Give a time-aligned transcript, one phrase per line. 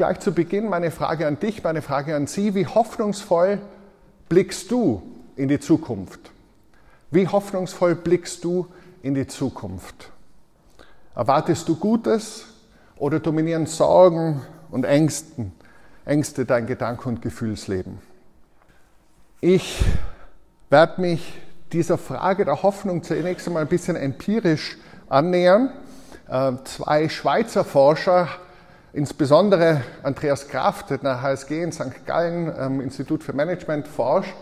[0.00, 2.54] gleich zu Beginn meine Frage an dich, meine Frage an Sie.
[2.54, 3.58] Wie hoffnungsvoll
[4.30, 5.02] blickst du
[5.36, 6.30] in die Zukunft?
[7.10, 8.66] Wie hoffnungsvoll blickst du
[9.02, 10.10] in die Zukunft?
[11.14, 12.46] Erwartest du Gutes
[12.96, 14.40] oder dominieren Sorgen
[14.70, 15.52] und Ängsten,
[16.06, 17.98] Ängste dein Gedanke- und Gefühlsleben?
[19.42, 19.84] Ich
[20.70, 21.42] werde mich
[21.72, 24.78] dieser Frage der Hoffnung zunächst einmal ein bisschen empirisch
[25.10, 25.68] annähern.
[26.26, 28.28] Äh, zwei Schweizer Forscher,
[28.92, 32.06] insbesondere Andreas Kraft, der nach HSG in St.
[32.06, 34.34] Gallen ähm, Institut für Management forscht,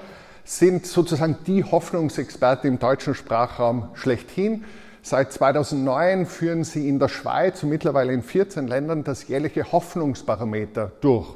[0.45, 4.65] sind sozusagen die Hoffnungsexperten im deutschen Sprachraum schlechthin.
[5.03, 10.93] Seit 2009 führen sie in der Schweiz und mittlerweile in 14 Ländern das jährliche Hoffnungsbarometer
[11.01, 11.29] durch,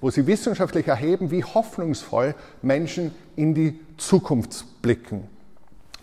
[0.00, 5.28] wo sie wissenschaftlich erheben, wie hoffnungsvoll Menschen in die Zukunft blicken.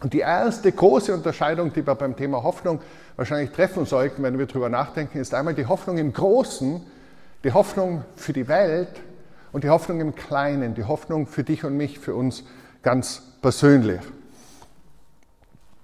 [0.02, 2.80] Und die erste große Unterscheidung, die wir beim Thema Hoffnung
[3.22, 6.82] wahrscheinlich treffen sollten, wenn wir darüber nachdenken, ist einmal die Hoffnung im Großen,
[7.44, 8.90] die Hoffnung für die Welt
[9.52, 12.44] und die Hoffnung im Kleinen, die Hoffnung für dich und mich, für uns
[12.82, 14.02] ganz persönlich.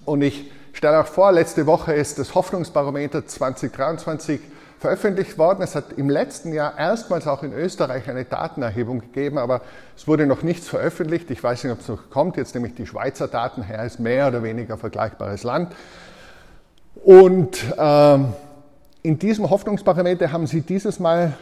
[0.04, 4.42] Und ich stelle auch vor, letzte Woche ist das Hoffnungsbarometer 2023
[4.80, 5.62] veröffentlicht worden.
[5.62, 9.62] Es hat im letzten Jahr erstmals auch in Österreich eine Datenerhebung gegeben, aber
[9.96, 11.30] es wurde noch nichts veröffentlicht.
[11.30, 12.36] Ich weiß nicht, ob es noch kommt.
[12.36, 15.76] Jetzt nämlich die Schweizer Daten her, ist mehr oder weniger vergleichbares Land.
[17.04, 18.34] Und ähm,
[19.04, 21.34] in diesem Hoffnungsbarometer haben Sie dieses Mal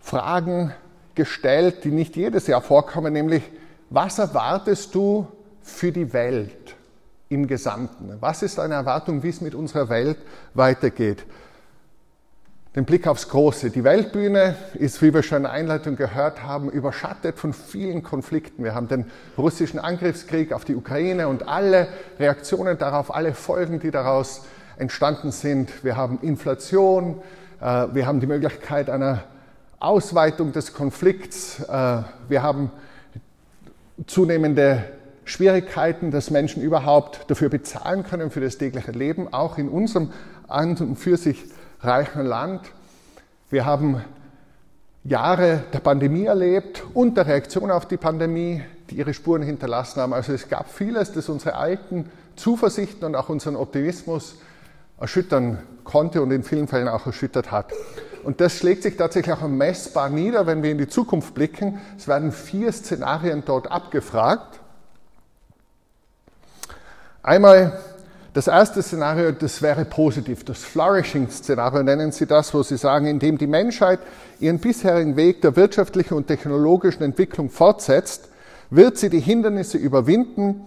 [0.00, 0.72] Fragen
[1.14, 3.42] gestellt, die nicht jedes Jahr vorkommen, nämlich
[3.90, 5.26] was erwartest du
[5.62, 6.74] für die Welt
[7.28, 8.16] im Gesamten?
[8.20, 10.18] Was ist deine Erwartung, wie es mit unserer Welt
[10.54, 11.24] weitergeht?
[12.76, 13.70] Den Blick aufs Große.
[13.70, 18.64] Die Weltbühne ist, wie wir schon in der Einleitung gehört haben, überschattet von vielen Konflikten.
[18.64, 19.06] Wir haben den
[19.38, 21.86] russischen Angriffskrieg auf die Ukraine und alle
[22.18, 24.42] Reaktionen darauf, alle Folgen, die daraus
[24.76, 25.84] entstanden sind.
[25.84, 27.20] Wir haben Inflation,
[27.60, 29.24] äh, wir haben die Möglichkeit einer
[29.80, 31.60] Ausweitung des Konflikts.
[31.60, 32.70] Äh, wir haben
[34.06, 34.84] zunehmende
[35.24, 40.10] Schwierigkeiten, dass Menschen überhaupt dafür bezahlen können, für das tägliche Leben, auch in unserem
[40.48, 41.44] an und für sich
[41.80, 42.60] reichen Land.
[43.50, 44.02] Wir haben
[45.04, 50.12] Jahre der Pandemie erlebt und der Reaktion auf die Pandemie, die ihre Spuren hinterlassen haben.
[50.12, 54.36] Also es gab vieles, das unsere alten Zuversichten und auch unseren Optimismus
[54.98, 57.72] erschüttern konnte und in vielen Fällen auch erschüttert hat.
[58.22, 61.80] Und das schlägt sich tatsächlich auch messbar nieder, wenn wir in die Zukunft blicken.
[61.96, 64.60] Es werden vier Szenarien dort abgefragt.
[67.22, 67.78] Einmal
[68.32, 73.38] das erste Szenario, das wäre positiv, das Flourishing-Szenario nennen Sie das, wo Sie sagen, indem
[73.38, 74.00] die Menschheit
[74.40, 78.28] ihren bisherigen Weg der wirtschaftlichen und technologischen Entwicklung fortsetzt,
[78.70, 80.62] wird sie die Hindernisse überwinden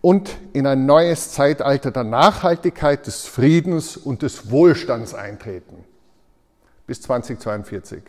[0.00, 5.84] und in ein neues Zeitalter der Nachhaltigkeit, des Friedens und des Wohlstands eintreten
[6.86, 8.02] bis 2042.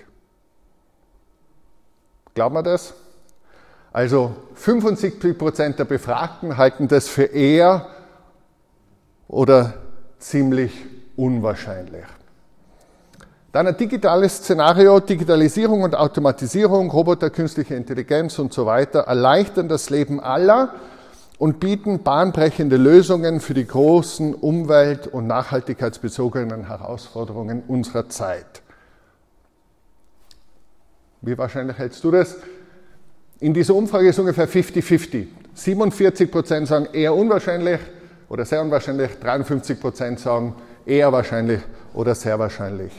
[2.33, 2.93] Glauben wir das?
[3.91, 7.87] Also 75 Prozent der Befragten halten das für eher
[9.27, 9.73] oder
[10.19, 10.71] ziemlich
[11.15, 12.05] unwahrscheinlich.
[13.51, 19.89] Dann ein digitales Szenario, Digitalisierung und Automatisierung, Roboter, künstliche Intelligenz und so weiter erleichtern das
[19.89, 20.75] Leben aller
[21.39, 28.61] und bieten bahnbrechende Lösungen für die großen umwelt- und nachhaltigkeitsbezogenen Herausforderungen unserer Zeit.
[31.21, 32.35] Wie wahrscheinlich hältst du das?
[33.39, 35.27] In dieser Umfrage ist ungefähr 50-50.
[35.53, 37.79] 47 Prozent sagen eher unwahrscheinlich
[38.27, 41.61] oder sehr unwahrscheinlich, 53 Prozent sagen eher wahrscheinlich
[41.93, 42.91] oder sehr wahrscheinlich.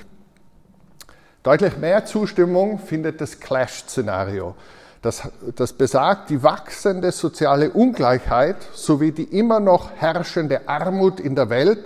[1.43, 4.55] Deutlich mehr Zustimmung findet das Clash-Szenario.
[5.03, 11.49] Das, das besagt, die wachsende soziale Ungleichheit sowie die immer noch herrschende Armut in der
[11.49, 11.79] Welt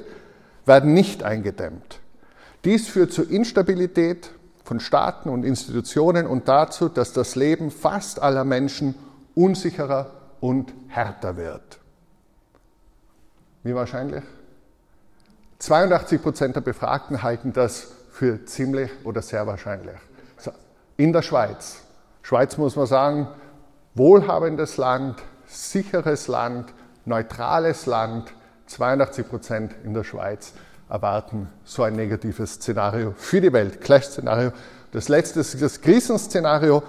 [0.66, 2.00] werden nicht eingedämmt.
[2.64, 4.30] Dies führt zu Instabilität,
[4.64, 8.94] von Staaten und Institutionen und dazu, dass das Leben fast aller Menschen
[9.34, 10.10] unsicherer
[10.40, 11.78] und härter wird.
[13.62, 14.24] Wie wahrscheinlich?
[15.58, 19.96] 82 Prozent der Befragten halten das für ziemlich oder sehr wahrscheinlich.
[20.96, 21.83] In der Schweiz.
[22.24, 23.28] Schweiz muss man sagen,
[23.94, 26.72] wohlhabendes Land, sicheres Land,
[27.04, 28.32] neutrales Land,
[28.64, 30.54] 82 Prozent in der Schweiz
[30.88, 34.52] erwarten so ein negatives Szenario für die Welt, Clash-Szenario.
[34.92, 36.82] Das letzte ist das Krisenszenario.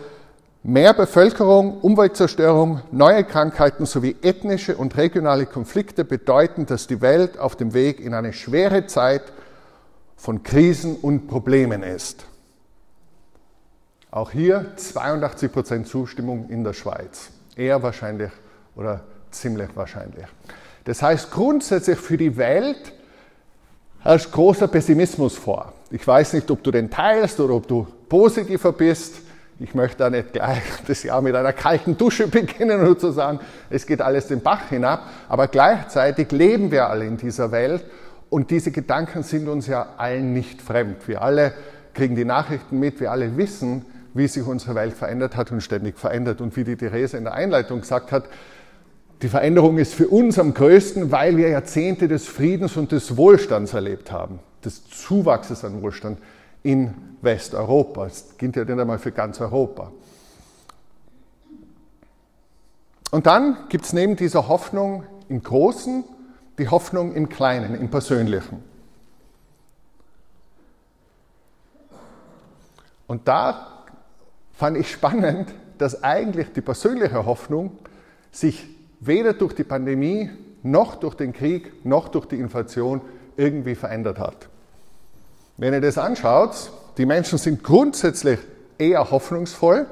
[0.64, 7.58] Mehr Bevölkerung, Umweltzerstörung, neue Krankheiten sowie ethnische und regionale Konflikte bedeuten, dass die Welt auf
[7.58, 9.24] dem Weg in eine schwere Zeit
[10.16, 12.26] von Krisen und Problemen ist.
[14.16, 17.32] Auch hier 82 Prozent Zustimmung in der Schweiz.
[17.58, 18.32] Eher wahrscheinlich
[18.78, 20.26] oder ziemlich wahrscheinlich.
[20.86, 22.94] Das heißt grundsätzlich für die Welt
[24.00, 25.74] herrscht großer Pessimismus vor.
[25.92, 29.16] Ich weiß nicht, ob du den teilst oder ob du positiver bist.
[29.60, 33.42] Ich möchte da nicht gleich das Jahr mit einer kalten Dusche beginnen und zu sagen,
[33.70, 37.84] es geht alles den Bach hinab, aber gleichzeitig leben wir alle in dieser Welt
[38.30, 41.06] und diese Gedanken sind uns ja allen nicht fremd.
[41.06, 41.52] Wir alle
[41.94, 43.86] kriegen die Nachrichten mit, wir alle wissen,
[44.16, 46.42] wie sich unsere Welt verändert hat und ständig verändert.
[46.42, 48.24] Und wie die Therese in der Einleitung gesagt hat,
[49.22, 53.74] die Veränderung ist für uns am größten, weil wir Jahrzehnte des Friedens und des Wohlstands
[53.74, 56.20] erlebt haben, des Zuwachses an Wohlstand
[56.64, 58.06] in Westeuropa.
[58.06, 59.92] Das gilt ja nicht einmal für ganz Europa.
[63.12, 66.06] Und dann gibt es neben dieser Hoffnung im Großen
[66.58, 68.64] die Hoffnung im Kleinen, im Persönlichen.
[73.08, 73.75] Und da
[74.58, 77.72] fand ich spannend, dass eigentlich die persönliche Hoffnung
[78.32, 78.68] sich
[79.00, 80.30] weder durch die Pandemie
[80.64, 83.02] noch durch den Krieg noch durch die Inflation
[83.38, 84.48] irgendwie verändert hat.
[85.58, 88.40] Wenn ihr das anschaut, die Menschen sind grundsätzlich
[88.78, 89.86] eher hoffnungsvoll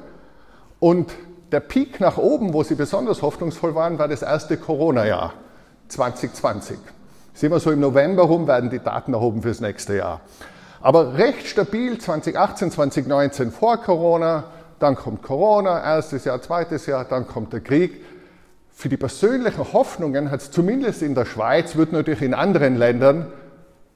[0.80, 1.12] und
[1.52, 5.34] der Peak nach oben, wo sie besonders hoffnungsvoll waren, war das erste Corona-Jahr
[5.90, 6.78] 2020.
[7.34, 10.22] Sind wir so im November rum, werden die Daten erhoben fürs nächste Jahr.
[10.84, 14.44] Aber recht stabil 2018, 2019 vor Corona,
[14.80, 18.04] dann kommt Corona, erstes Jahr, zweites Jahr, dann kommt der Krieg.
[18.74, 23.32] Für die persönlichen Hoffnungen hat es zumindest in der Schweiz, wird natürlich in anderen Ländern,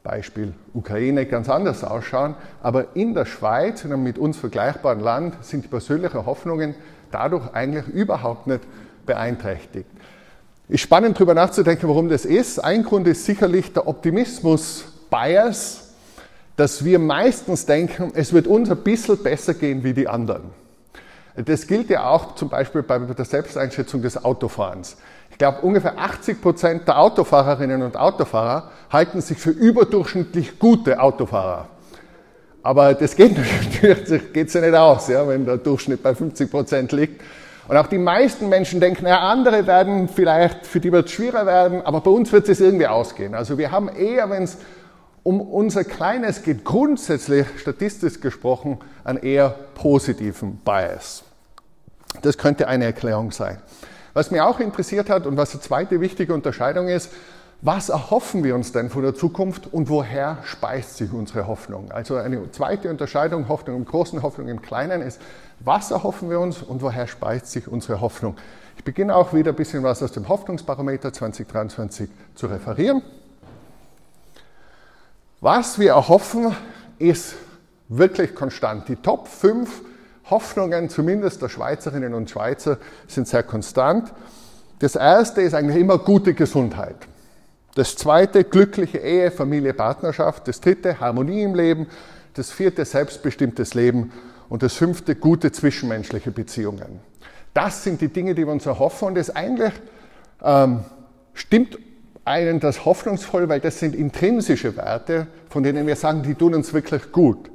[0.01, 5.43] Beispiel Ukraine, ganz anders ausschauen, aber in der Schweiz, in einem mit uns vergleichbaren Land,
[5.43, 6.73] sind die persönlichen Hoffnungen
[7.11, 8.61] dadurch eigentlich überhaupt nicht
[9.05, 9.89] beeinträchtigt.
[10.69, 12.63] Ist spannend darüber nachzudenken, warum das ist.
[12.63, 15.86] Ein Grund ist sicherlich der Optimismus-Bias,
[16.57, 20.43] dass wir meistens denken, es wird uns ein bisschen besser gehen wie die anderen.
[21.35, 24.97] Das gilt ja auch zum Beispiel bei der Selbsteinschätzung des Autofahrens.
[25.29, 31.67] Ich glaube, ungefähr 80 Prozent der Autofahrerinnen und Autofahrer halten sich für überdurchschnittlich gute Autofahrer.
[32.63, 33.37] Aber das geht
[33.83, 37.21] natürlich geht's ja nicht aus, ja, wenn der Durchschnitt bei 50 Prozent liegt.
[37.67, 41.45] Und auch die meisten Menschen denken, ja, andere werden vielleicht, für die wird es schwieriger
[41.45, 43.35] werden, aber bei uns wird es irgendwie ausgehen.
[43.35, 44.57] Also wir haben eher, wenn es
[45.27, 51.25] um unser Kleines geht grundsätzlich, statistisch gesprochen, einen eher positiven Bias.
[52.21, 53.61] Das könnte eine Erklärung sein.
[54.13, 57.09] Was mir auch interessiert hat und was die zweite wichtige Unterscheidung ist,
[57.59, 61.91] was erhoffen wir uns denn von der Zukunft und woher speist sich unsere Hoffnung?
[61.91, 65.19] Also eine zweite Unterscheidung, Hoffnung im Großen, Hoffnung im Kleinen, ist,
[65.59, 68.37] was erhoffen wir uns und woher speist sich unsere Hoffnung?
[68.77, 73.01] Ich beginne auch wieder ein bisschen was aus dem Hoffnungsbarometer 2023 zu referieren.
[75.49, 76.53] Was wir erhoffen,
[76.99, 77.35] ist
[77.87, 78.89] wirklich konstant.
[78.89, 79.81] Die Top 5
[80.29, 84.11] Hoffnungen, zumindest der Schweizerinnen und Schweizer, sind sehr konstant.
[84.79, 86.97] Das erste ist eigentlich immer gute Gesundheit.
[87.75, 90.49] Das zweite, glückliche Ehe, Familie, Partnerschaft.
[90.49, 91.87] Das dritte, Harmonie im Leben.
[92.33, 94.11] Das vierte, selbstbestimmtes Leben.
[94.49, 96.99] Und das fünfte, gute zwischenmenschliche Beziehungen.
[97.53, 99.07] Das sind die Dinge, die wir uns erhoffen.
[99.07, 99.71] Und das eigentlich
[100.43, 100.81] ähm,
[101.33, 101.77] stimmt
[102.27, 106.73] einen das hoffnungsvoll, weil das sind intrinsische Werte, von denen wir sagen, die tun uns
[106.73, 107.49] wirklich gut.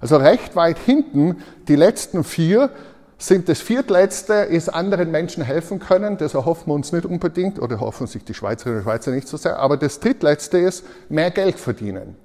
[0.00, 2.70] Also recht weit hinten, die letzten vier,
[3.18, 6.16] sind das viertletzte, ist anderen Menschen helfen können.
[6.16, 9.36] Das erhoffen wir uns nicht unbedingt oder hoffen sich die Schweizerinnen und Schweizer nicht so
[9.36, 9.58] sehr.
[9.58, 12.16] Aber das drittletzte ist mehr Geld verdienen.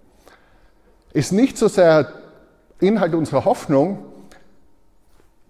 [1.12, 2.14] Ist nicht so sehr
[2.80, 4.00] Inhalt unserer Hoffnung,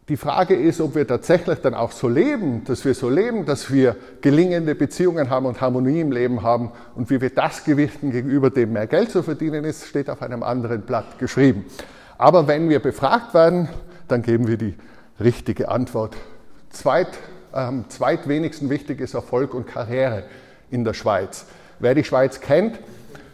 [0.07, 3.71] die Frage ist, ob wir tatsächlich dann auch so leben, dass wir so leben, dass
[3.71, 8.51] wir gelingende Beziehungen haben und Harmonie im Leben haben und wie wir das gewichten gegenüber
[8.51, 11.65] dem mehr Geld zu verdienen ist, steht auf einem anderen Blatt geschrieben.
[12.19, 13.67] Aber wenn wir befragt werden,
[14.07, 14.75] dann geben wir die
[15.19, 16.15] richtige Antwort.
[16.69, 17.07] Zweit,
[17.55, 20.23] ähm, zweitwenigsten wichtig ist Erfolg und Karriere
[20.69, 21.45] in der Schweiz.
[21.79, 22.77] Wer die Schweiz kennt,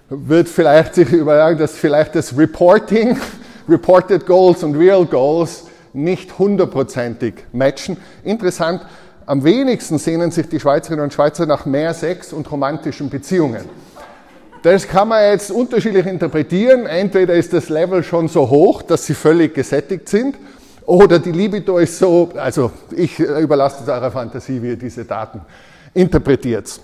[0.10, 3.18] wird vielleicht sich überlegen, dass vielleicht das Reporting,
[3.68, 7.98] Reported Goals und Real Goals nicht hundertprozentig matchen.
[8.24, 8.82] Interessant,
[9.26, 13.66] am wenigsten sehnen sich die Schweizerinnen und Schweizer nach mehr Sex und romantischen Beziehungen.
[14.64, 16.86] Das kann man jetzt unterschiedlich interpretieren.
[16.86, 20.36] Entweder ist das Level schon so hoch, dass sie völlig gesättigt sind,
[20.86, 25.42] oder die Libido ist so, also ich überlasse es eurer Fantasie, wie ihr diese Daten
[25.94, 26.80] interpretiert.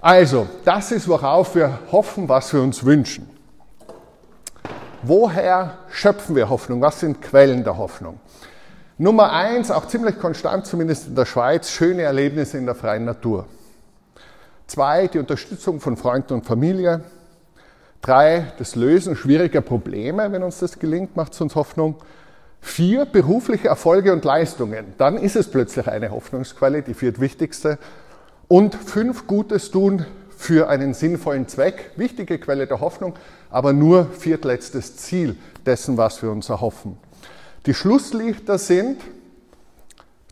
[0.00, 3.28] Also, das ist, worauf wir hoffen, was wir uns wünschen.
[5.02, 6.80] Woher schöpfen wir Hoffnung?
[6.80, 8.20] Was sind Quellen der Hoffnung?
[8.96, 13.46] Nummer eins, auch ziemlich konstant, zumindest in der Schweiz, schöne Erlebnisse in der freien Natur.
[14.68, 17.02] Zwei, die Unterstützung von Freunden und Familie.
[18.02, 21.96] Drei, das Lösen schwieriger Probleme, wenn uns das gelingt, macht es uns Hoffnung.
[22.60, 24.94] Vier, berufliche Erfolge und Leistungen.
[24.96, 27.78] Dann ist es plötzlich eine Hoffnungsquelle, die viertwichtigste.
[28.46, 31.90] Und fünf, Gutes tun für einen sinnvollen Zweck.
[31.96, 33.14] Wichtige Quelle der Hoffnung,
[33.50, 35.36] aber nur viertletztes Ziel
[35.66, 36.96] dessen, was wir uns erhoffen.
[37.66, 39.00] Die Schlusslichter sind,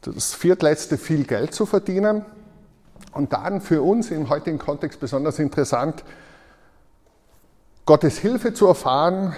[0.03, 2.25] das viertletzte viel Geld zu verdienen
[3.13, 6.05] und dann für uns im heutigen Kontext besonders interessant,
[7.87, 9.35] Gottes Hilfe zu erfahren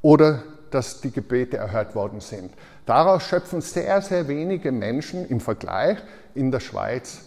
[0.00, 2.52] oder dass die Gebete erhört worden sind.
[2.86, 5.98] Daraus schöpfen sehr, sehr wenige Menschen im Vergleich
[6.34, 7.22] in der Schweiz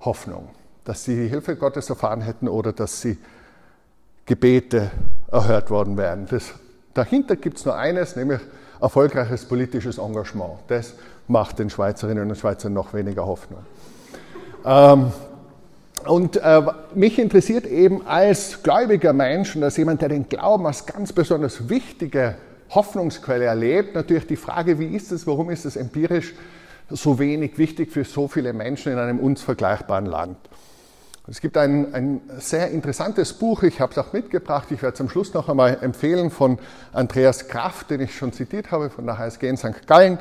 [0.00, 0.48] Hoffnung,
[0.84, 3.18] dass sie die Hilfe Gottes erfahren hätten oder dass sie
[4.26, 4.90] Gebete
[5.30, 6.26] erhört worden wären.
[6.26, 6.54] Das,
[6.94, 8.40] dahinter gibt es nur eines, nämlich
[8.80, 10.54] erfolgreiches politisches Engagement.
[10.68, 10.94] Das
[11.28, 13.64] macht den Schweizerinnen und Schweizern noch weniger Hoffnung.
[14.64, 15.12] Ähm,
[16.06, 16.62] und äh,
[16.94, 21.68] mich interessiert eben als gläubiger Mensch und als jemand, der den Glauben als ganz besonders
[21.68, 22.36] wichtige
[22.70, 26.34] Hoffnungsquelle erlebt, natürlich die Frage, wie ist es, warum ist es empirisch
[26.90, 30.36] so wenig wichtig für so viele Menschen in einem uns vergleichbaren Land?
[31.26, 35.00] Es gibt ein, ein sehr interessantes Buch, ich habe es auch mitgebracht, ich werde es
[35.00, 36.58] am Schluss noch einmal empfehlen, von
[36.92, 39.86] Andreas Kraft, den ich schon zitiert habe, von der HSG in St.
[39.86, 40.18] Gallen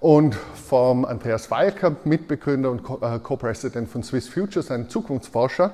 [0.00, 5.72] und vom Andreas Walker, Mitbegründer und äh, Co-President von Swiss Futures, ein Zukunftsforscher.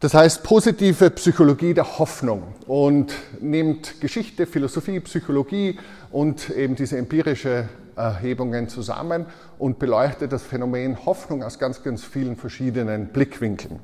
[0.00, 5.78] Das heißt positive Psychologie der Hoffnung und nimmt Geschichte, Philosophie, Psychologie
[6.10, 9.26] und eben diese empirische Erhebungen zusammen
[9.58, 13.80] und beleuchtet das Phänomen Hoffnung aus ganz, ganz vielen verschiedenen Blickwinkeln.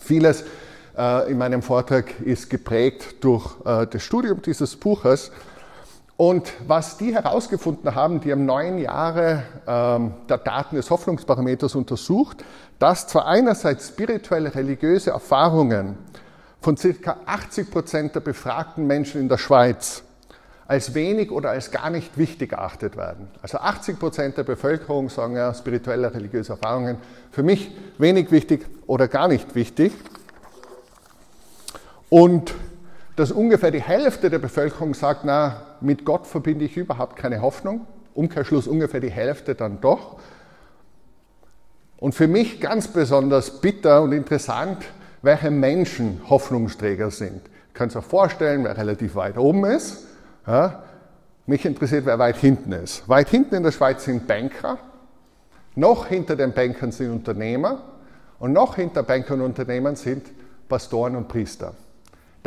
[0.00, 0.44] Vieles
[0.96, 5.32] äh, in meinem Vortrag ist geprägt durch äh, das Studium dieses Buches
[6.16, 12.42] und was die herausgefunden haben, die haben neun Jahre ähm, der Daten des Hoffnungsbarometers untersucht,
[12.78, 15.98] dass zwar einerseits spirituelle, religiöse Erfahrungen
[16.60, 20.04] von circa 80 Prozent der befragten Menschen in der Schweiz
[20.68, 23.28] als wenig oder als gar nicht wichtig erachtet werden.
[23.40, 26.98] Also 80 Prozent der Bevölkerung sagen ja, spirituelle, religiöse Erfahrungen
[27.30, 29.92] für mich wenig wichtig oder gar nicht wichtig.
[32.08, 32.54] Und
[33.14, 37.86] dass ungefähr die Hälfte der Bevölkerung sagt, na, mit Gott verbinde ich überhaupt keine Hoffnung.
[38.14, 40.18] Umkehrschluss ungefähr die Hälfte dann doch.
[41.98, 44.84] Und für mich ganz besonders bitter und interessant,
[45.22, 47.40] welche Menschen Hoffnungsträger sind.
[47.68, 50.05] Ich kann es auch vorstellen, wer relativ weit oben ist.
[50.46, 50.82] Ja,
[51.46, 53.08] mich interessiert, wer weit hinten ist.
[53.08, 54.78] Weit hinten in der Schweiz sind Banker,
[55.74, 57.82] noch hinter den Bankern sind Unternehmer
[58.38, 60.26] und noch hinter Bankern und Unternehmern sind
[60.68, 61.74] Pastoren und Priester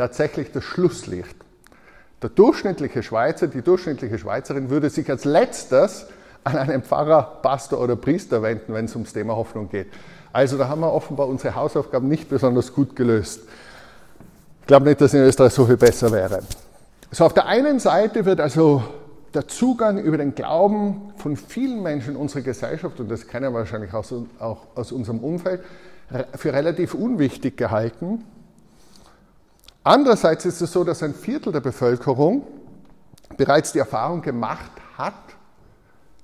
[0.00, 1.36] tatsächlich das Schlusslicht.
[2.22, 6.06] Der durchschnittliche Schweizer, die durchschnittliche Schweizerin würde sich als letztes
[6.42, 9.88] an einen Pfarrer, Pastor oder Priester wenden, wenn es ums Thema Hoffnung geht.
[10.32, 13.40] Also da haben wir offenbar unsere Hausaufgaben nicht besonders gut gelöst.
[14.62, 16.40] Ich glaube nicht, dass in Österreich so viel besser wäre.
[17.12, 18.84] So auf der einen Seite wird also
[19.34, 23.92] der Zugang über den Glauben von vielen Menschen unserer Gesellschaft, und das kennen wir wahrscheinlich
[23.92, 25.60] auch aus unserem Umfeld,
[26.36, 28.24] für relativ unwichtig gehalten.
[29.82, 32.46] Andererseits ist es so, dass ein Viertel der Bevölkerung
[33.36, 35.14] bereits die Erfahrung gemacht hat,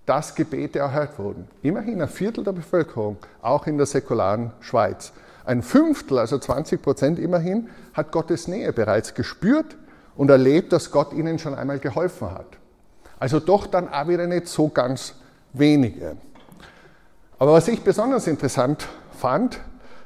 [0.04, 1.48] dass Gebete erhört wurden.
[1.62, 5.12] Immerhin ein Viertel der Bevölkerung, auch in der säkularen Schweiz.
[5.44, 9.76] Ein Fünftel, also 20 Prozent immerhin, hat Gottes Nähe bereits gespürt
[10.16, 12.46] und erlebt, dass Gott ihnen schon einmal geholfen hat.
[13.18, 15.14] Also doch dann auch wieder nicht so ganz
[15.52, 16.16] wenige.
[17.38, 18.86] Aber was ich besonders interessant
[19.18, 19.60] fand,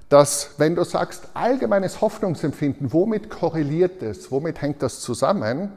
[0.09, 5.71] dass wenn du sagst, allgemeines Hoffnungsempfinden, womit korreliert es, womit hängt das zusammen?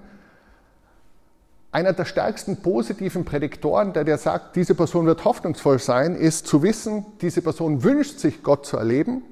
[1.72, 6.64] Einer der stärksten positiven Prädiktoren, der dir sagt, diese Person wird hoffnungsvoll sein, ist zu
[6.64, 9.24] wissen, diese Person wünscht sich Gott zu erleben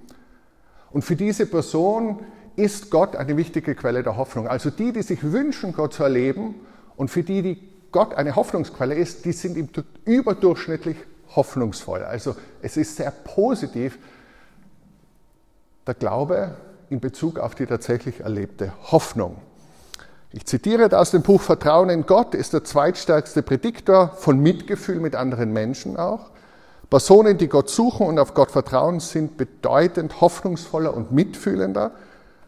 [0.92, 2.20] und für diese Person
[2.56, 4.48] ist Gott eine wichtige Quelle der Hoffnung.
[4.48, 6.56] Also die, die sich wünschen, Gott zu erleben
[6.96, 10.98] und für die, die Gott eine Hoffnungsquelle ist, die sind überdurchschnittlich
[11.36, 12.04] hoffnungsvoll.
[12.04, 13.98] Also es ist sehr positiv,
[15.88, 16.56] der Glaube
[16.90, 19.38] in Bezug auf die tatsächlich erlebte Hoffnung.
[20.34, 25.16] Ich zitiere aus dem Buch Vertrauen in Gott ist der zweitstärkste Prädiktor von Mitgefühl mit
[25.16, 26.30] anderen Menschen auch.
[26.90, 31.92] Personen, die Gott suchen und auf Gott vertrauen, sind bedeutend hoffnungsvoller und mitfühlender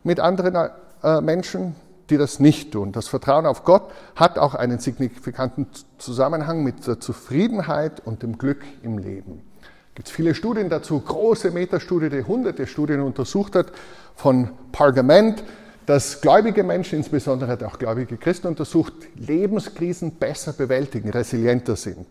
[0.03, 0.69] mit anderen
[1.03, 1.75] äh, Menschen,
[2.09, 2.91] die das nicht tun.
[2.91, 5.67] Das Vertrauen auf Gott hat auch einen signifikanten
[5.97, 9.41] Zusammenhang mit der Zufriedenheit und dem Glück im Leben.
[9.89, 13.67] Es gibt viele Studien dazu, große Metastudie, die hunderte Studien untersucht hat,
[14.15, 15.43] von Pargament,
[15.85, 22.05] dass gläubige Menschen, insbesondere auch gläubige Christen untersucht, Lebenskrisen besser bewältigen, resilienter sind.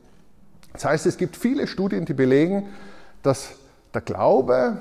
[0.72, 2.68] Das heißt, es gibt viele Studien, die belegen,
[3.22, 3.50] dass
[3.92, 4.80] der Glaube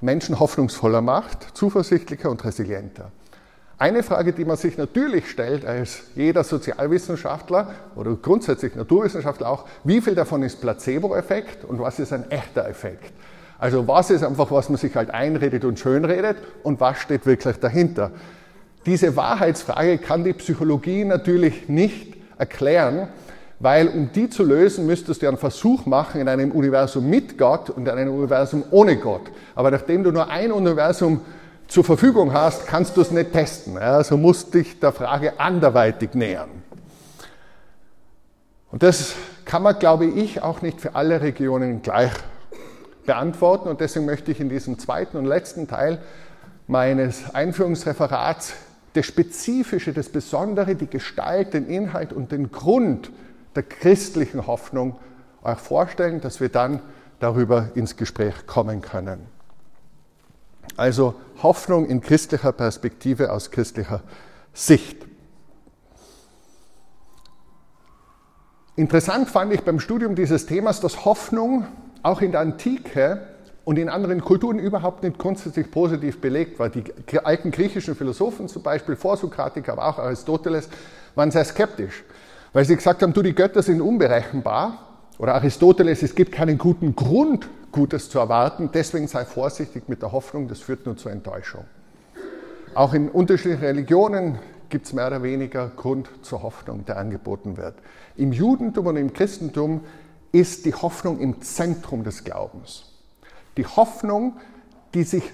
[0.00, 3.10] Menschen hoffnungsvoller macht, zuversichtlicher und resilienter.
[3.80, 10.00] Eine Frage, die man sich natürlich stellt als jeder Sozialwissenschaftler oder grundsätzlich Naturwissenschaftler auch, wie
[10.00, 13.12] viel davon ist Placebo-Effekt und was ist ein echter Effekt?
[13.56, 17.56] Also was ist einfach, was man sich halt einredet und schönredet und was steht wirklich
[17.58, 18.10] dahinter?
[18.86, 23.08] Diese Wahrheitsfrage kann die Psychologie natürlich nicht erklären,
[23.60, 27.70] weil um die zu lösen, müsstest du einen Versuch machen in einem Universum mit Gott
[27.70, 29.22] und in einem Universum ohne Gott.
[29.54, 31.20] Aber nachdem du nur ein Universum
[31.66, 33.76] zur Verfügung hast, kannst du es nicht testen.
[33.76, 36.50] Also musst dich der Frage anderweitig nähern.
[38.70, 42.12] Und das kann man, glaube ich, auch nicht für alle Regionen gleich
[43.06, 43.68] beantworten.
[43.68, 45.98] Und deswegen möchte ich in diesem zweiten und letzten Teil
[46.68, 48.52] meines Einführungsreferats
[48.92, 53.10] das Spezifische, das Besondere, die Gestalt, den Inhalt und den Grund
[53.58, 55.00] der christlichen Hoffnung
[55.42, 56.80] euch vorstellen, dass wir dann
[57.18, 59.26] darüber ins Gespräch kommen können.
[60.76, 64.02] Also Hoffnung in christlicher Perspektive aus christlicher
[64.54, 65.04] Sicht.
[68.76, 71.66] Interessant fand ich beim Studium dieses Themas, dass Hoffnung
[72.04, 73.26] auch in der Antike
[73.64, 76.68] und in anderen Kulturen überhaupt nicht grundsätzlich positiv belegt war.
[76.68, 76.84] Die
[77.24, 80.68] alten griechischen Philosophen, zum Beispiel Vorsokratiker, aber auch Aristoteles,
[81.16, 82.04] waren sehr skeptisch,
[82.52, 84.84] weil sie gesagt haben, du, die Götter sind unberechenbar.
[85.18, 90.12] Oder Aristoteles, es gibt keinen guten Grund, Gutes zu erwarten, deswegen sei vorsichtig mit der
[90.12, 91.64] Hoffnung, das führt nur zur Enttäuschung.
[92.74, 94.38] Auch in unterschiedlichen Religionen
[94.68, 97.74] gibt es mehr oder weniger Grund zur Hoffnung, der angeboten wird.
[98.16, 99.82] Im Judentum und im Christentum
[100.32, 102.84] ist die Hoffnung im Zentrum des Glaubens.
[103.56, 104.36] Die Hoffnung,
[104.94, 105.24] die sich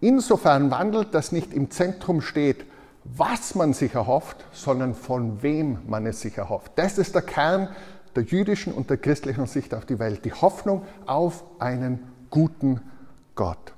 [0.00, 2.64] insofern wandelt, dass nicht im Zentrum steht,
[3.16, 6.72] was man sich erhofft, sondern von wem man es sich erhofft.
[6.76, 7.68] Das ist der Kern
[8.14, 10.24] der jüdischen und der christlichen Sicht auf die Welt.
[10.24, 12.00] Die Hoffnung auf einen
[12.30, 12.80] guten
[13.34, 13.72] Gott.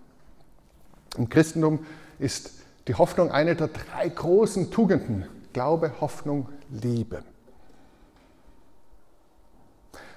[1.17, 1.81] Im Christentum
[2.19, 2.53] ist
[2.89, 5.27] die Hoffnung eine der drei großen Tugenden.
[5.53, 7.23] Glaube, Hoffnung, Liebe.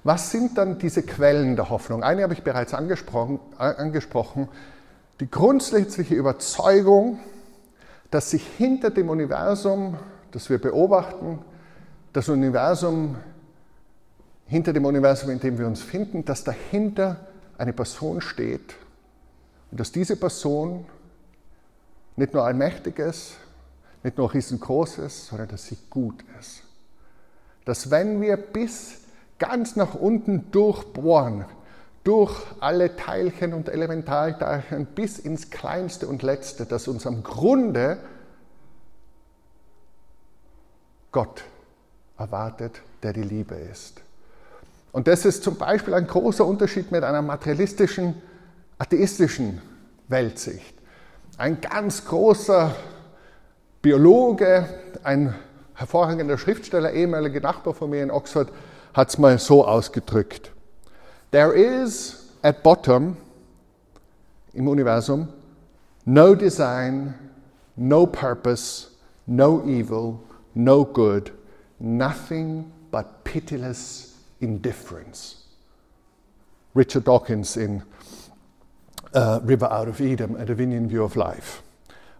[0.03, 2.03] Was sind dann diese Quellen der Hoffnung?
[2.03, 4.49] Eine habe ich bereits angesprochen, angesprochen.
[5.19, 7.19] Die grundsätzliche Überzeugung,
[8.13, 9.97] dass sich hinter dem Universum,
[10.29, 11.39] das wir beobachten,
[12.13, 13.17] das Universum,
[14.45, 17.17] hinter dem Universum, in dem wir uns finden, dass dahinter
[17.57, 18.75] eine Person steht
[19.71, 20.85] und dass diese Person
[22.15, 23.37] nicht nur allmächtig ist,
[24.03, 26.61] nicht nur riesengroß ist, sondern dass sie gut ist.
[27.65, 28.99] Dass wenn wir bis
[29.39, 31.45] ganz nach unten durchbohren,
[32.03, 37.97] durch alle Teilchen und Elementarteilchen bis ins kleinste und letzte, dass uns am Grunde
[41.11, 41.43] Gott
[42.17, 44.01] erwartet, der die Liebe ist.
[44.91, 48.21] Und das ist zum Beispiel ein großer Unterschied mit einer materialistischen,
[48.77, 49.61] atheistischen
[50.07, 50.75] Weltsicht.
[51.37, 52.75] Ein ganz großer
[53.81, 54.69] Biologe,
[55.03, 55.33] ein
[55.73, 58.51] hervorragender Schriftsteller, ehemaliger Nachbar von mir in Oxford,
[58.93, 60.52] hat es mal so ausgedrückt.
[61.33, 63.17] There is at bottom
[64.53, 65.29] im Universum
[66.05, 67.15] no design,
[67.75, 68.91] no purpose,
[69.25, 71.31] no evil, no good,
[71.79, 75.47] nothing but pitiless indifference.
[76.75, 77.81] Richard Dawkins in
[79.15, 81.63] uh, River Out of Eden, A Divinian View of Life.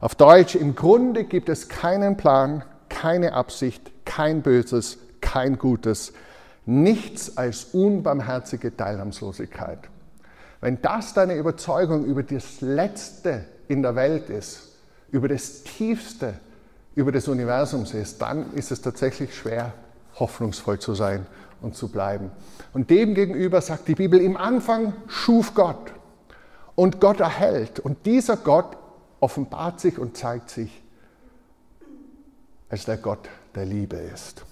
[0.02, 6.13] Auf Deutsch, im Grunde gibt es keinen Plan, keine Absicht, kein Böses, kein Gutes,
[6.65, 9.80] nichts als unbarmherzige Teilnahmslosigkeit.
[10.62, 14.69] Wenn das deine Überzeugung über das Letzte in der Welt ist,
[15.12, 16.36] über das Tiefste,
[16.95, 19.73] über das Universum ist, dann ist es tatsächlich schwer,
[20.15, 21.26] hoffnungsvoll zu sein
[21.62, 22.32] und zu bleiben.
[22.73, 25.91] Und demgegenüber sagt die Bibel, im Anfang schuf Gott
[26.76, 27.80] und Gott erhält.
[27.80, 28.78] Und dieser Gott
[29.19, 30.82] offenbart sich und zeigt sich
[32.69, 34.45] als der Gott der Liebe ist.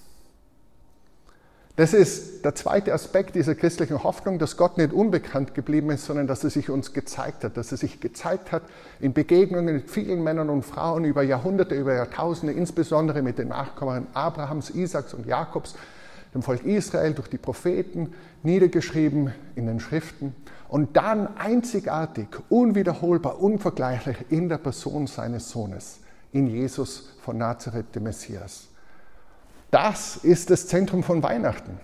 [1.81, 6.27] Das ist der zweite Aspekt dieser christlichen Hoffnung, dass Gott nicht unbekannt geblieben ist, sondern
[6.27, 8.61] dass er sich uns gezeigt hat, dass er sich gezeigt hat
[8.99, 14.05] in Begegnungen mit vielen Männern und Frauen über Jahrhunderte, über Jahrtausende, insbesondere mit den Nachkommen
[14.13, 15.73] Abrahams, Isaaks und Jakobs,
[16.35, 18.13] dem Volk Israel durch die Propheten,
[18.43, 20.35] niedergeschrieben in den Schriften
[20.69, 28.03] und dann einzigartig, unwiederholbar, unvergleichlich in der Person seines Sohnes, in Jesus von Nazareth, dem
[28.03, 28.67] Messias.
[29.71, 31.79] Das ist das Zentrum von Weihnachten.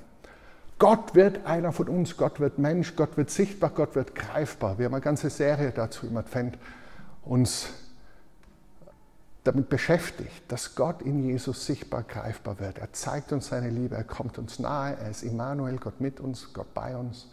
[0.77, 4.77] Gott wird einer von uns, Gott wird Mensch, Gott wird sichtbar, Gott wird greifbar.
[4.77, 6.57] Wir haben eine ganze Serie dazu im Advent
[7.23, 7.69] uns
[9.43, 12.77] damit beschäftigt, dass Gott in Jesus sichtbar greifbar wird.
[12.77, 16.53] Er zeigt uns seine Liebe, er kommt uns nahe, er ist Immanuel, Gott mit uns,
[16.53, 17.29] Gott bei uns.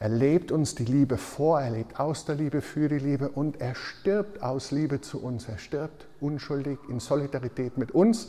[0.00, 3.60] Er lebt uns die Liebe vor, er lebt aus der Liebe für die Liebe und
[3.60, 5.48] er stirbt aus Liebe zu uns.
[5.48, 8.28] Er stirbt unschuldig in Solidarität mit uns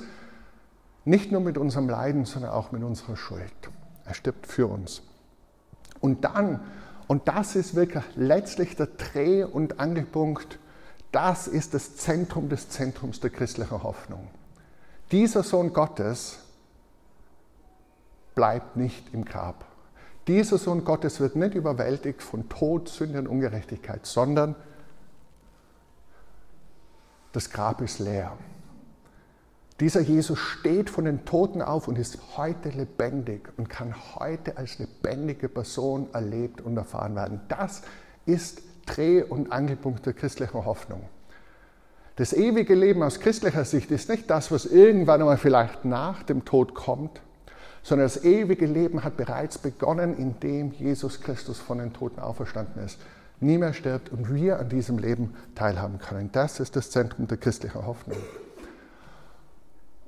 [1.09, 3.51] nicht nur mit unserem Leiden, sondern auch mit unserer Schuld.
[4.05, 5.01] Er stirbt für uns.
[5.99, 6.59] Und dann,
[7.07, 10.59] und das ist wirklich letztlich der Dreh- und Angelpunkt,
[11.11, 14.27] das ist das Zentrum des Zentrums der christlichen Hoffnung.
[15.11, 16.37] Dieser Sohn Gottes
[18.35, 19.65] bleibt nicht im Grab.
[20.27, 24.55] Dieser Sohn Gottes wird nicht überwältigt von Tod, Sünde und Ungerechtigkeit, sondern
[27.31, 28.37] das Grab ist leer.
[29.79, 34.77] Dieser Jesus steht von den Toten auf und ist heute lebendig und kann heute als
[34.77, 37.39] lebendige Person erlebt und erfahren werden.
[37.47, 37.83] Das
[38.25, 41.03] ist Dreh- und Angelpunkt der christlichen Hoffnung.
[42.17, 46.43] Das ewige Leben aus christlicher Sicht ist nicht das, was irgendwann einmal vielleicht nach dem
[46.43, 47.21] Tod kommt,
[47.81, 52.99] sondern das ewige Leben hat bereits begonnen, indem Jesus Christus von den Toten auferstanden ist,
[53.39, 56.29] nie mehr stirbt und wir an diesem Leben teilhaben können.
[56.33, 58.17] Das ist das Zentrum der christlichen Hoffnung.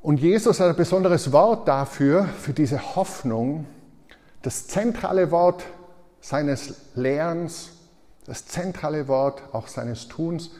[0.01, 3.67] Und Jesus hat ein besonderes Wort dafür, für diese Hoffnung,
[4.41, 5.63] das zentrale Wort
[6.21, 7.69] seines Lehrens,
[8.25, 10.51] das zentrale Wort auch seines Tuns,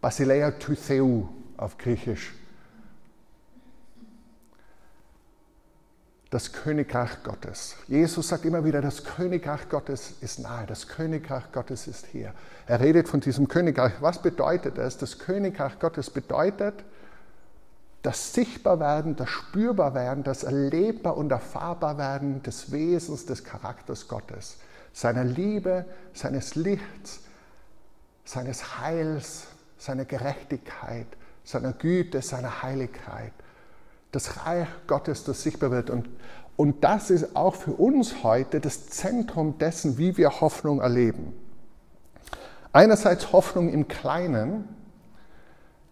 [0.00, 2.34] Basileia Theou auf Griechisch.
[6.30, 7.74] Das Königreich Gottes.
[7.88, 12.32] Jesus sagt immer wieder, das Königreich Gottes ist nahe, das Königreich Gottes ist hier.
[12.66, 13.94] Er redet von diesem Königreich.
[14.00, 14.98] Was bedeutet das?
[14.98, 16.84] Das Königreich Gottes bedeutet,
[18.08, 24.56] das Sichtbarwerden, das Spürbarwerden, das Erlebbar und Erfahrbarwerden des Wesens, des Charakters Gottes,
[24.94, 27.20] seiner Liebe, seines Lichts,
[28.24, 31.06] seines Heils, seiner Gerechtigkeit,
[31.44, 33.34] seiner Güte, seiner Heiligkeit.
[34.10, 35.90] Das Reich Gottes, das sichtbar wird.
[35.90, 36.08] Und,
[36.56, 41.34] und das ist auch für uns heute das Zentrum dessen, wie wir Hoffnung erleben.
[42.72, 44.77] Einerseits Hoffnung im Kleinen,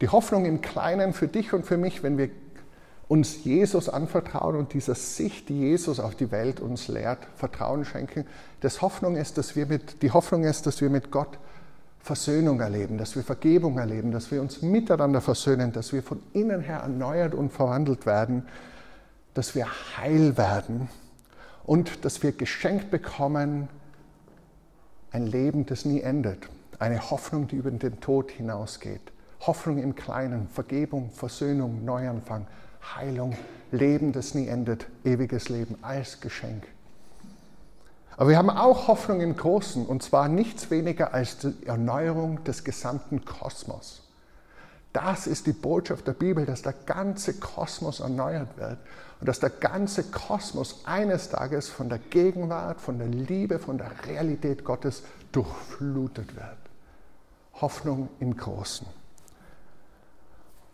[0.00, 2.30] die Hoffnung im Kleinen für dich und für mich, wenn wir
[3.08, 8.26] uns Jesus anvertrauen und dieser Sicht, die Jesus auf die Welt uns lehrt, Vertrauen schenken.
[8.60, 11.38] Das Hoffnung ist, dass wir mit, die Hoffnung ist, dass wir mit Gott
[12.00, 16.60] Versöhnung erleben, dass wir Vergebung erleben, dass wir uns miteinander versöhnen, dass wir von innen
[16.60, 18.46] her erneuert und verwandelt werden,
[19.34, 20.88] dass wir heil werden
[21.64, 23.68] und dass wir geschenkt bekommen
[25.10, 29.12] ein Leben, das nie endet, eine Hoffnung, die über den Tod hinausgeht.
[29.40, 32.46] Hoffnung im Kleinen, Vergebung, Versöhnung, Neuanfang,
[32.96, 33.36] Heilung,
[33.70, 36.66] Leben, das nie endet, ewiges Leben als Geschenk.
[38.16, 42.64] Aber wir haben auch Hoffnung im Großen, und zwar nichts weniger als die Erneuerung des
[42.64, 44.02] gesamten Kosmos.
[44.94, 48.78] Das ist die Botschaft der Bibel, dass der ganze Kosmos erneuert wird
[49.20, 53.90] und dass der ganze Kosmos eines Tages von der Gegenwart, von der Liebe, von der
[54.06, 56.56] Realität Gottes durchflutet wird.
[57.60, 58.86] Hoffnung im Großen.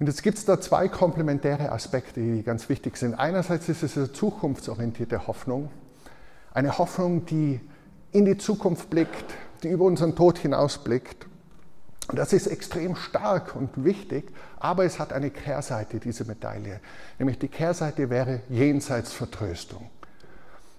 [0.03, 3.15] Und jetzt gibt es da zwei komplementäre Aspekte, die ganz wichtig sind.
[3.15, 5.71] Einerseits ist es eine zukunftsorientierte Hoffnung,
[6.53, 7.61] eine Hoffnung, die
[8.11, 11.29] in die Zukunft blickt, die über unseren Tod hinausblickt.
[12.09, 16.81] Und das ist extrem stark und wichtig, aber es hat eine Kehrseite, diese Medaille.
[17.21, 19.89] Nämlich die Kehrseite wäre Jenseitsvertröstung.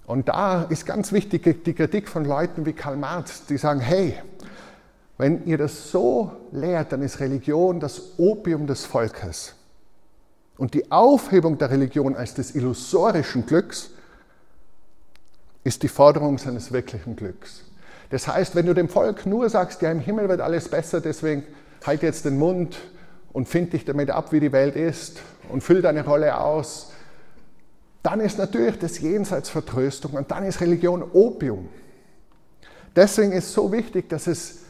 [0.06, 4.18] Und da ist ganz wichtig die Kritik von Leuten wie Karl Marx, die sagen, hey,
[5.18, 9.56] wenn ihr das so lehrt, dann ist Religion das Opium des Volkes.
[10.58, 13.92] Und die Aufhebung der Religion als des illusorischen Glücks
[15.64, 17.64] ist die Forderung seines wirklichen Glücks.
[18.10, 21.44] Das heißt, wenn du dem Volk nur sagst, ja, im Himmel wird alles besser, deswegen
[21.86, 22.78] halt jetzt den Mund
[23.32, 26.92] und find dich damit ab, wie die Welt ist und füll deine Rolle aus,
[28.04, 31.70] dann ist natürlich das Jenseits Vertröstung und dann ist Religion Opium.
[32.96, 34.63] Deswegen ist so wichtig, dass es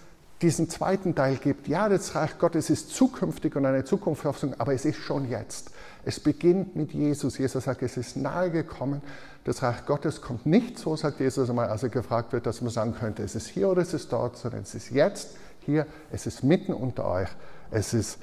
[0.43, 1.67] diesen zweiten Teil gibt.
[1.67, 5.71] Ja, das Reich Gottes ist zukünftig und eine Zukunftshoffnung, aber es ist schon jetzt.
[6.06, 7.38] Es beginnt mit Jesus.
[7.38, 9.01] Jesus sagt, es ist nahe gekommen.
[9.45, 12.71] Das Reich Gottes kommt nicht so, sagt Jesus einmal, als er gefragt wird, dass man
[12.71, 16.27] sagen könnte, es ist hier oder es ist dort, sondern es ist jetzt hier, es
[16.27, 17.29] ist mitten unter euch,
[17.71, 18.19] es ist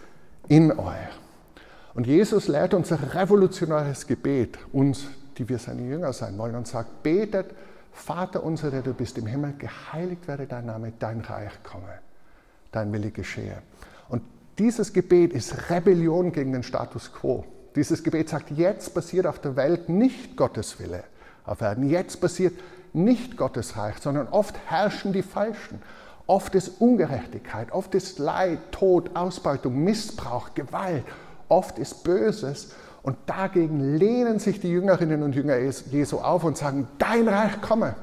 [0.48, 0.94] in euch.
[1.94, 5.06] Und Jesus lehrt uns ein revolutionäres Gebet, uns,
[5.38, 7.46] die wir seine Jünger sein wollen, und sagt, betet,
[7.92, 12.00] Vater unser, der du bist im Himmel, geheiligt werde dein Name, dein Reich komme
[12.72, 13.62] dein Wille geschehe.
[14.08, 14.22] Und
[14.58, 17.44] dieses Gebet ist Rebellion gegen den Status quo.
[17.76, 21.04] Dieses Gebet sagt, jetzt passiert auf der Welt nicht Gottes Wille
[21.44, 21.88] auf Erden.
[21.88, 22.54] Jetzt passiert
[22.92, 25.80] nicht Gottes Reich, sondern oft herrschen die Falschen.
[26.26, 31.04] Oft ist Ungerechtigkeit, oft ist Leid, Tod, Ausbeutung, Missbrauch, Gewalt.
[31.48, 32.72] Oft ist Böses.
[33.02, 37.96] Und dagegen lehnen sich die Jüngerinnen und Jünger Jesu auf und sagen, dein Reich komme.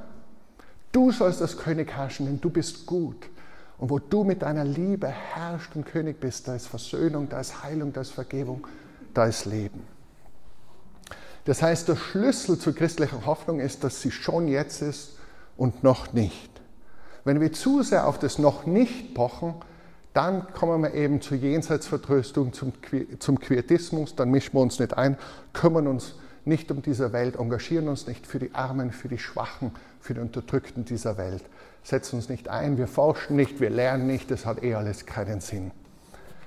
[0.92, 3.30] Du sollst das König herrschen, denn du bist gut.
[3.78, 7.64] Und wo du mit deiner Liebe herrschst und König bist, da ist Versöhnung, da ist
[7.64, 8.66] Heilung, da ist Vergebung,
[9.14, 9.82] da ist Leben.
[11.46, 15.18] Das heißt, der Schlüssel zur christlichen Hoffnung ist, dass sie schon jetzt ist
[15.56, 16.50] und noch nicht.
[17.24, 19.54] Wenn wir zu sehr auf das noch nicht pochen,
[20.14, 22.74] dann kommen wir eben zur Jenseitsvertröstung, zum,
[23.20, 25.18] zum Quietismus, dann mischen wir uns nicht ein,
[25.54, 29.72] kümmern uns nicht um diese Welt, engagieren uns nicht für die Armen, für die Schwachen,
[30.00, 31.44] für die Unterdrückten dieser Welt,
[31.84, 35.42] setzen uns nicht ein, wir forschen nicht, wir lernen nicht, das hat eh alles keinen
[35.42, 35.72] Sinn.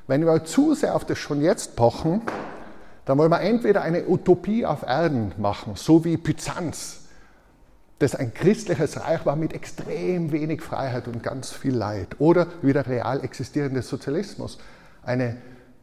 [0.06, 2.22] Wenn wir zu sehr auf das schon jetzt pochen,
[3.04, 7.00] dann wollen wir entweder eine Utopie auf Erden machen, so wie Byzanz,
[7.98, 12.72] das ein christliches Reich war mit extrem wenig Freiheit und ganz viel Leid, oder wie
[12.72, 14.58] der real existierende Sozialismus,
[15.02, 15.36] eine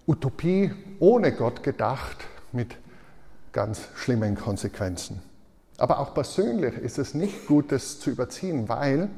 [0.07, 2.17] Utopie ohne Gott gedacht
[2.51, 2.75] mit
[3.51, 5.21] ganz schlimmen Konsequenzen.
[5.77, 9.09] Aber auch persönlich ist es nicht gut, das zu überziehen, weil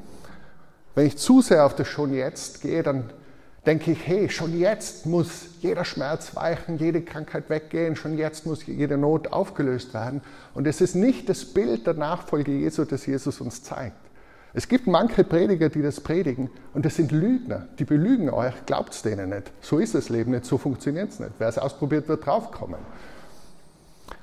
[0.95, 3.09] wenn ich zu sehr auf das schon jetzt gehe, dann
[3.65, 8.65] denke ich, hey, schon jetzt muss jeder Schmerz weichen, jede Krankheit weggehen, schon jetzt muss
[8.65, 10.21] jede Not aufgelöst werden.
[10.53, 13.97] Und es ist nicht das Bild der Nachfolge Jesu, das Jesus uns zeigt.
[14.53, 18.93] Es gibt manche Prediger, die das predigen und das sind Lügner, die belügen euch, glaubt
[18.93, 19.51] es denen nicht.
[19.61, 21.33] So ist das Leben nicht, so funktioniert es nicht.
[21.37, 22.79] Wer es ausprobiert, wird draufkommen.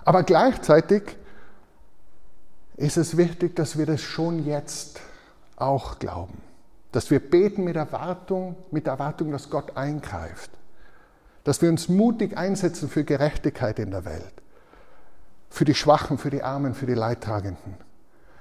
[0.05, 1.03] Aber gleichzeitig
[2.77, 5.01] ist es wichtig, dass wir das schon jetzt
[5.57, 6.41] auch glauben.
[6.93, 10.51] Dass wir beten mit Erwartung, mit der Erwartung, dass Gott eingreift.
[11.45, 14.33] Dass wir uns mutig einsetzen für Gerechtigkeit in der Welt.
[15.49, 17.77] Für die Schwachen, für die Armen, für die Leidtragenden.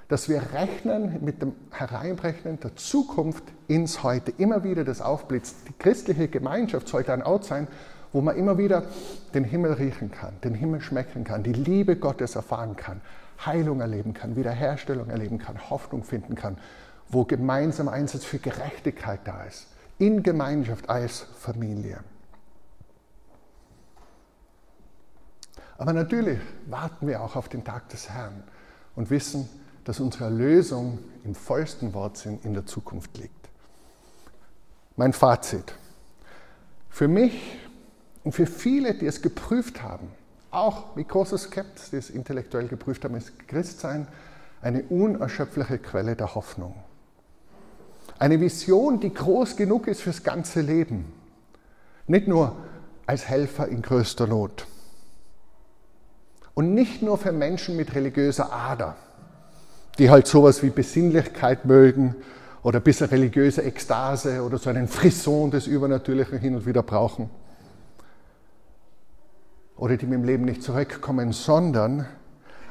[0.08, 4.32] Dass wir rechnen mit dem Hereinbrechen der Zukunft ins Heute.
[4.38, 5.56] Immer wieder das aufblitzt.
[5.68, 7.68] Die christliche Gemeinschaft sollte ein Ort sein,
[8.12, 8.84] wo man immer wieder
[9.34, 13.00] den Himmel riechen kann, den Himmel schmecken kann, die Liebe Gottes erfahren kann,
[13.44, 16.58] Heilung erleben kann, Wiederherstellung erleben kann, Hoffnung finden kann,
[17.08, 19.68] wo gemeinsam Einsatz für Gerechtigkeit da ist,
[19.98, 22.00] in Gemeinschaft als Familie.
[25.78, 28.42] Aber natürlich warten wir auch auf den Tag des Herrn
[28.94, 29.48] und wissen,
[29.84, 33.32] dass unsere Erlösung im vollsten Wortsinn in der Zukunft liegt.
[34.96, 35.74] Mein Fazit.
[36.88, 37.58] Für mich
[38.24, 40.08] und für viele, die es geprüft haben,
[40.50, 44.06] auch mit großer Skepsis, es intellektuell geprüft haben, ist Christsein
[44.62, 46.74] eine unerschöpfliche Quelle der Hoffnung.
[48.18, 51.12] Eine Vision, die groß genug ist fürs ganze Leben.
[52.06, 52.56] Nicht nur
[53.06, 54.66] als Helfer in größter Not.
[56.54, 58.96] Und nicht nur für Menschen mit religiöser Ader,
[59.98, 62.16] die halt sowas wie Besinnlichkeit mögen
[62.62, 67.28] oder ein bisschen religiöse Ekstase oder so einen Frisson des Übernatürlichen hin und wieder brauchen.
[69.76, 72.06] Oder die mit dem Leben nicht zurückkommen, sondern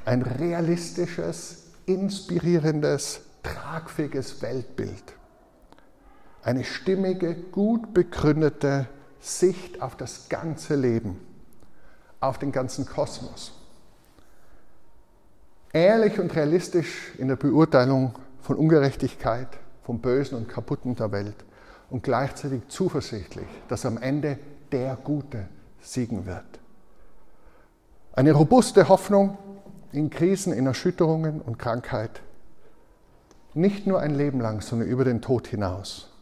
[0.05, 5.15] ein realistisches, inspirierendes, tragfähiges Weltbild
[6.45, 8.85] eine stimmige, gut begründete
[9.19, 11.19] Sicht auf das ganze Leben,
[12.19, 13.51] auf den ganzen Kosmos.
[15.73, 19.47] Ehrlich und realistisch in der Beurteilung von Ungerechtigkeit,
[19.83, 21.35] vom Bösen und Kaputten der Welt
[21.89, 24.37] und gleichzeitig zuversichtlich, dass am Ende
[24.71, 25.47] der Gute
[25.81, 26.45] siegen wird.
[28.17, 29.37] Eine robuste Hoffnung
[29.91, 32.21] in Krisen, in Erschütterungen und Krankheit.
[33.53, 36.13] Nicht nur ein Leben lang, sondern über den Tod hinaus.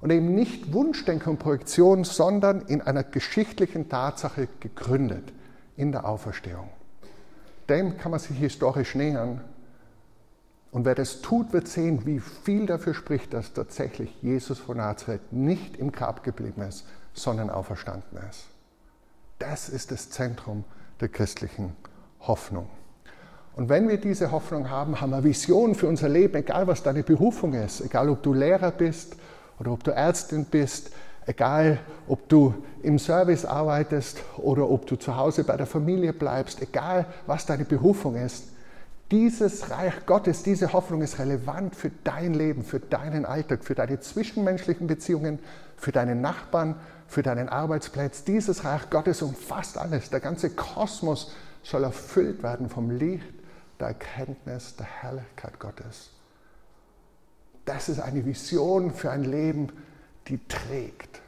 [0.00, 5.30] Und eben nicht Wunschdenken und Projektion, sondern in einer geschichtlichen Tatsache gegründet,
[5.76, 6.70] in der Auferstehung.
[7.68, 9.42] Dem kann man sich historisch nähern.
[10.70, 15.34] Und wer das tut, wird sehen, wie viel dafür spricht, dass tatsächlich Jesus von Nazareth
[15.34, 18.46] nicht im Grab geblieben ist, sondern auferstanden ist.
[19.38, 20.64] Das ist das Zentrum
[21.00, 21.76] der christlichen
[22.20, 22.68] Hoffnung.
[23.56, 27.02] Und wenn wir diese Hoffnung haben, haben wir Vision für unser Leben, egal was deine
[27.02, 29.16] Berufung ist, egal ob du Lehrer bist
[29.58, 30.90] oder ob du Ärztin bist,
[31.26, 36.62] egal ob du im Service arbeitest oder ob du zu Hause bei der Familie bleibst,
[36.62, 38.44] egal was deine Berufung ist,
[39.10, 43.98] dieses Reich Gottes, diese Hoffnung ist relevant für dein Leben, für deinen Alltag, für deine
[43.98, 45.40] zwischenmenschlichen Beziehungen,
[45.76, 46.76] für deinen Nachbarn,
[47.10, 48.24] für deinen Arbeitsplatz.
[48.24, 50.08] Dieses Reich Gottes umfasst alles.
[50.08, 53.26] Der ganze Kosmos soll erfüllt werden vom Licht
[53.78, 56.10] der Erkenntnis der Herrlichkeit Gottes
[57.70, 59.68] das ist eine Vision für ein Leben,
[60.26, 61.20] die trägt.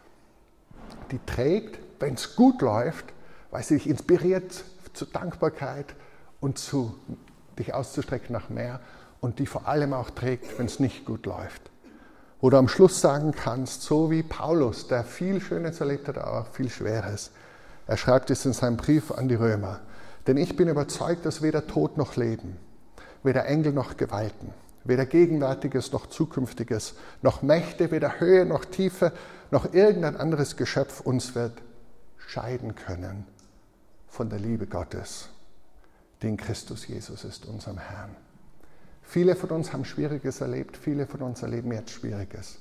[1.13, 3.05] Die trägt, wenn es gut läuft,
[3.53, 5.95] weil sie dich inspiriert zur Dankbarkeit
[6.41, 6.97] und zu
[7.59, 8.81] dich auszustrecken nach mehr
[9.21, 11.71] und die vor allem auch trägt, wenn es nicht gut läuft.
[12.43, 16.41] Wo du am Schluss sagen kannst, so wie Paulus, der viel Schönes erlebt hat, aber
[16.41, 17.31] auch viel Schweres.
[17.87, 19.79] Er schreibt es in seinem Brief an die Römer.
[20.27, 22.59] Denn ich bin überzeugt, dass weder Tod noch Leben,
[23.23, 24.53] weder Engel noch Gewalten,
[24.83, 29.13] weder Gegenwärtiges noch Zukünftiges, noch Mächte, weder Höhe noch Tiefe,
[29.53, 31.63] noch irgendein anderes Geschöpf uns wird
[32.17, 33.25] scheiden können
[34.09, 35.29] von der Liebe Gottes,
[36.23, 38.17] die in Christus Jesus ist, unserem Herrn.
[39.03, 42.59] Viele von uns haben Schwieriges erlebt, viele von uns erleben jetzt Schwieriges.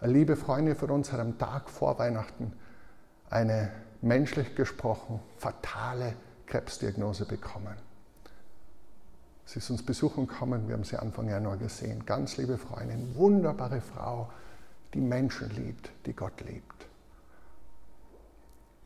[0.00, 2.52] Eine liebe Freundin von uns hat am Tag vor Weihnachten
[3.28, 3.70] eine
[4.02, 6.14] menschlich gesprochen fatale
[6.46, 7.76] Krebsdiagnose bekommen.
[9.44, 12.06] Sie ist uns besuchen gekommen, wir haben sie Anfang Januar gesehen.
[12.06, 14.30] Ganz liebe Freundin, wunderbare Frau,
[14.94, 16.86] die Menschen liebt, die Gott liebt.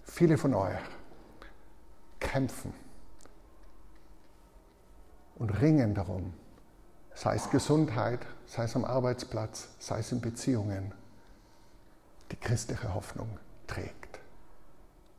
[0.05, 0.79] Viele von euch
[2.19, 2.73] kämpfen
[5.37, 6.33] und ringen darum,
[7.15, 10.93] sei es Gesundheit, sei es am Arbeitsplatz, sei es in Beziehungen,
[12.31, 14.04] die christliche Hoffnung trägt.